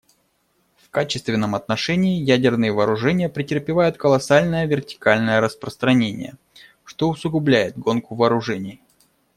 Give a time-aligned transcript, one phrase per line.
[0.77, 6.37] В качественном отношении ядерные вооружения претерпевают колоссальное вертикальное распространение,
[6.83, 8.81] что усугубляет гонку вооружений.